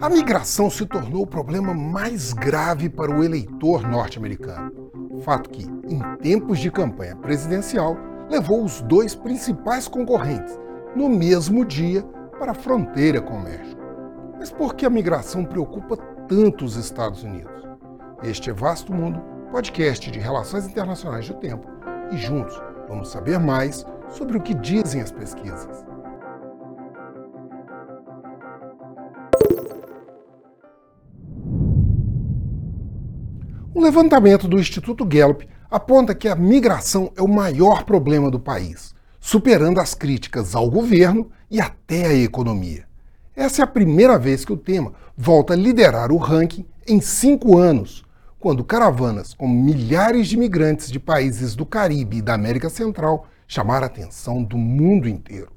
A 0.00 0.08
migração 0.08 0.70
se 0.70 0.84
tornou 0.86 1.22
o 1.22 1.26
problema 1.26 1.72
mais 1.74 2.32
grave 2.32 2.88
para 2.88 3.14
o 3.14 3.22
eleitor 3.22 3.86
norte-americano. 3.86 4.72
Fato 5.22 5.50
que, 5.50 5.64
em 5.88 6.00
tempos 6.18 6.58
de 6.58 6.70
campanha 6.70 7.14
presidencial, 7.16 7.96
levou 8.28 8.64
os 8.64 8.80
dois 8.82 9.14
principais 9.14 9.86
concorrentes 9.86 10.58
no 10.96 11.08
mesmo 11.08 11.64
dia 11.64 12.02
para 12.38 12.52
a 12.52 12.54
fronteira 12.54 13.20
com 13.20 13.34
o 13.34 13.42
México. 13.42 13.80
Mas 14.38 14.50
por 14.50 14.74
que 14.74 14.86
a 14.86 14.90
migração 14.90 15.44
preocupa 15.44 15.96
tanto 16.26 16.64
os 16.64 16.76
Estados 16.76 17.22
Unidos? 17.22 17.68
Este 18.22 18.50
é 18.50 18.52
Vasto 18.52 18.92
Mundo, 18.92 19.22
podcast 19.50 20.10
de 20.10 20.18
Relações 20.18 20.66
Internacionais 20.66 21.28
do 21.28 21.34
Tempo, 21.34 21.68
e 22.10 22.16
juntos 22.16 22.60
vamos 22.88 23.10
saber 23.10 23.38
mais 23.38 23.84
sobre 24.08 24.36
o 24.38 24.40
que 24.40 24.54
dizem 24.54 25.00
as 25.00 25.12
pesquisas. 25.12 25.89
Um 33.72 33.82
levantamento 33.82 34.48
do 34.48 34.58
Instituto 34.58 35.04
Gallup 35.04 35.48
aponta 35.70 36.12
que 36.12 36.26
a 36.26 36.34
migração 36.34 37.12
é 37.16 37.22
o 37.22 37.28
maior 37.28 37.84
problema 37.84 38.28
do 38.28 38.40
país, 38.40 38.92
superando 39.20 39.78
as 39.78 39.94
críticas 39.94 40.56
ao 40.56 40.68
governo 40.68 41.30
e 41.48 41.60
até 41.60 42.06
à 42.06 42.14
economia. 42.14 42.84
Essa 43.34 43.62
é 43.62 43.64
a 43.64 43.68
primeira 43.68 44.18
vez 44.18 44.44
que 44.44 44.52
o 44.52 44.56
tema 44.56 44.92
volta 45.16 45.52
a 45.52 45.56
liderar 45.56 46.10
o 46.10 46.16
ranking 46.16 46.66
em 46.84 47.00
cinco 47.00 47.56
anos, 47.56 48.04
quando 48.40 48.64
caravanas 48.64 49.34
com 49.34 49.46
milhares 49.46 50.26
de 50.26 50.34
imigrantes 50.34 50.90
de 50.90 50.98
países 50.98 51.54
do 51.54 51.64
Caribe 51.64 52.16
e 52.16 52.22
da 52.22 52.34
América 52.34 52.68
Central 52.68 53.28
chamaram 53.46 53.84
a 53.84 53.86
atenção 53.86 54.42
do 54.42 54.58
mundo 54.58 55.08
inteiro. 55.08 55.52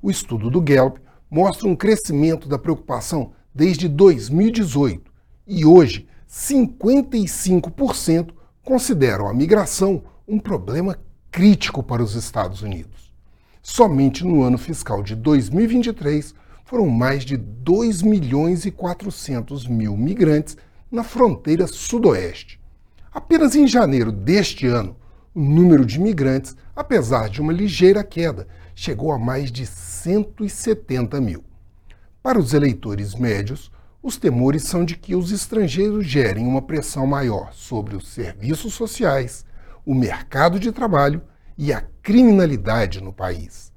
O 0.00 0.10
estudo 0.10 0.48
do 0.48 0.60
Gallup 0.60 0.98
mostra 1.30 1.68
um 1.68 1.76
crescimento 1.76 2.48
da 2.48 2.58
preocupação 2.58 3.32
desde 3.54 3.88
2018 3.88 5.12
e 5.46 5.66
hoje 5.66 6.08
55% 6.32 8.30
consideram 8.64 9.28
a 9.28 9.34
migração 9.34 10.02
um 10.26 10.38
problema 10.38 10.98
crítico 11.30 11.82
para 11.82 12.02
os 12.02 12.14
Estados 12.14 12.62
Unidos. 12.62 13.12
Somente 13.62 14.24
no 14.24 14.42
ano 14.42 14.56
fiscal 14.56 15.02
de 15.02 15.14
2023 15.14 16.34
foram 16.64 16.88
mais 16.88 17.26
de 17.26 17.36
2 17.36 18.00
milhões 18.00 18.64
e 18.64 18.70
400 18.70 19.68
mil 19.68 19.94
migrantes 19.94 20.56
na 20.90 21.04
fronteira 21.04 21.66
sudoeste. 21.66 22.58
Apenas 23.12 23.54
em 23.54 23.68
janeiro 23.68 24.10
deste 24.10 24.66
ano, 24.66 24.96
o 25.34 25.40
número 25.40 25.84
de 25.84 26.00
migrantes, 26.00 26.56
apesar 26.74 27.28
de 27.28 27.42
uma 27.42 27.52
ligeira 27.52 28.02
queda, 28.02 28.48
chegou 28.74 29.12
a 29.12 29.18
mais 29.18 29.52
de 29.52 29.66
170 29.66 31.20
mil. 31.20 31.44
Para 32.22 32.38
os 32.38 32.54
eleitores 32.54 33.14
médios, 33.14 33.70
os 34.02 34.16
temores 34.16 34.64
são 34.64 34.84
de 34.84 34.96
que 34.96 35.14
os 35.14 35.30
estrangeiros 35.30 36.04
gerem 36.04 36.44
uma 36.44 36.60
pressão 36.60 37.06
maior 37.06 37.52
sobre 37.52 37.94
os 37.94 38.08
serviços 38.08 38.74
sociais, 38.74 39.46
o 39.86 39.94
mercado 39.94 40.58
de 40.58 40.72
trabalho 40.72 41.22
e 41.56 41.72
a 41.72 41.80
criminalidade 42.02 43.00
no 43.00 43.12
país. 43.12 43.72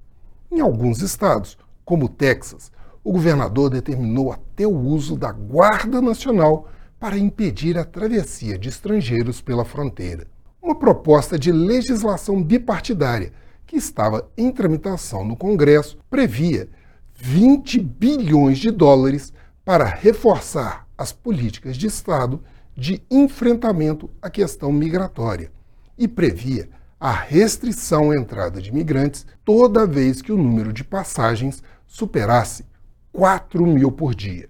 Em 0.51 0.59
alguns 0.59 1.01
estados, 1.01 1.57
como 1.83 2.05
o 2.05 2.09
Texas, 2.09 2.71
o 3.03 3.11
governador 3.11 3.69
determinou 3.69 4.31
até 4.31 4.65
o 4.65 4.75
uso 4.75 5.15
da 5.15 5.31
Guarda 5.31 6.01
Nacional 6.01 6.67
para 6.99 7.19
impedir 7.19 7.77
a 7.77 7.85
travessia 7.85 8.57
de 8.57 8.69
estrangeiros 8.69 9.41
pela 9.41 9.63
fronteira. 9.63 10.25
Uma 10.59 10.73
proposta 10.73 11.37
de 11.37 11.51
legislação 11.51 12.41
bipartidária 12.41 13.31
que 13.67 13.75
estava 13.75 14.27
em 14.35 14.51
tramitação 14.51 15.23
no 15.23 15.35
Congresso 15.35 15.99
previa 16.09 16.67
20 17.13 17.79
bilhões 17.79 18.57
de 18.57 18.71
dólares 18.71 19.31
para 19.65 19.85
reforçar 19.85 20.87
as 20.95 21.11
políticas 21.11 21.75
de 21.75 21.87
Estado 21.87 22.41
de 22.77 23.01
enfrentamento 23.09 24.09
à 24.21 24.29
questão 24.29 24.71
migratória 24.71 25.51
e 25.97 26.07
previa 26.07 26.69
a 26.99 27.11
restrição 27.11 28.11
à 28.11 28.15
entrada 28.15 28.61
de 28.61 28.71
migrantes 28.71 29.25
toda 29.43 29.87
vez 29.87 30.21
que 30.21 30.31
o 30.31 30.37
número 30.37 30.71
de 30.71 30.83
passagens 30.83 31.63
superasse 31.87 32.65
4 33.11 33.65
mil 33.65 33.91
por 33.91 34.13
dia. 34.13 34.49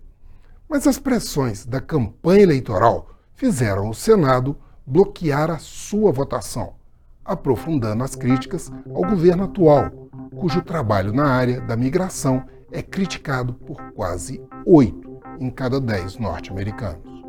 Mas 0.67 0.85
as 0.85 0.99
pressões 0.99 1.65
da 1.65 1.79
campanha 1.79 2.43
eleitoral 2.43 3.09
fizeram 3.33 3.89
o 3.89 3.93
Senado 3.93 4.57
bloquear 4.85 5.49
a 5.49 5.59
sua 5.59 6.11
votação, 6.11 6.75
aprofundando 7.23 8.03
as 8.03 8.15
críticas 8.15 8.71
ao 8.89 9.03
governo 9.09 9.43
atual, 9.45 9.91
cujo 10.35 10.61
trabalho 10.61 11.13
na 11.13 11.27
área 11.27 11.61
da 11.61 11.75
migração 11.75 12.45
é 12.71 12.81
criticado 12.81 13.53
por 13.53 13.81
quase 13.91 14.41
8 14.65 15.04
em 15.39 15.49
cada 15.49 15.79
10 15.79 16.17
norte-americanos. 16.17 17.23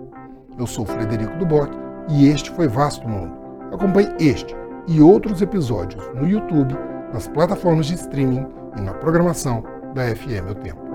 Eu 0.59 0.67
sou 0.67 0.87
Frederico 0.87 1.37
Duboc 1.37 1.71
e 2.09 2.29
este 2.29 2.51
foi 2.51 2.69
Vasto 2.69 3.07
Mundo. 3.09 3.33
Acompanhe 3.73 4.09
este 4.19 4.55
e 4.87 5.01
outros 5.01 5.43
episódios 5.43 6.03
no 6.15 6.29
YouTube, 6.29 6.75
nas 7.13 7.27
plataformas 7.29 7.87
de 7.87 7.95
streaming 7.95 8.47
e 8.77 8.81
na 8.81 8.95
programação 8.95 9.65
da 9.95 10.15
FM 10.15 10.51
O 10.51 10.55
Tempo. 10.55 10.86